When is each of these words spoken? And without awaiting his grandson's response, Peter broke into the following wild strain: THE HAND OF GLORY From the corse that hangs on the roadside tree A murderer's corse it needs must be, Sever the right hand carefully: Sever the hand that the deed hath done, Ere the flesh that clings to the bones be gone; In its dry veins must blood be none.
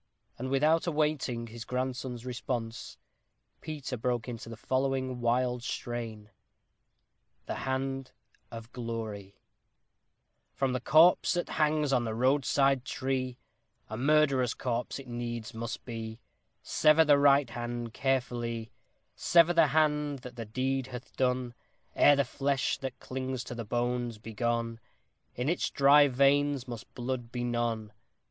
And 0.39 0.49
without 0.49 0.87
awaiting 0.87 1.45
his 1.45 1.63
grandson's 1.63 2.25
response, 2.25 2.97
Peter 3.61 3.95
broke 3.97 4.27
into 4.27 4.49
the 4.49 4.57
following 4.57 5.19
wild 5.21 5.61
strain: 5.61 6.31
THE 7.45 7.53
HAND 7.69 8.11
OF 8.49 8.71
GLORY 8.71 9.37
From 10.55 10.73
the 10.73 10.79
corse 10.79 11.33
that 11.35 11.49
hangs 11.49 11.93
on 11.93 12.03
the 12.03 12.15
roadside 12.15 12.83
tree 12.83 13.37
A 13.89 13.95
murderer's 13.95 14.55
corse 14.55 14.97
it 14.97 15.07
needs 15.07 15.53
must 15.53 15.85
be, 15.85 16.19
Sever 16.63 17.05
the 17.05 17.19
right 17.19 17.51
hand 17.51 17.93
carefully: 17.93 18.71
Sever 19.15 19.53
the 19.53 19.67
hand 19.67 20.21
that 20.25 20.35
the 20.35 20.45
deed 20.45 20.87
hath 20.87 21.15
done, 21.15 21.53
Ere 21.93 22.15
the 22.15 22.25
flesh 22.25 22.79
that 22.79 22.97
clings 22.97 23.43
to 23.43 23.53
the 23.53 23.65
bones 23.65 24.17
be 24.17 24.33
gone; 24.33 24.79
In 25.35 25.47
its 25.47 25.69
dry 25.69 26.07
veins 26.07 26.67
must 26.67 26.91
blood 26.95 27.31
be 27.31 27.43
none. 27.43 27.93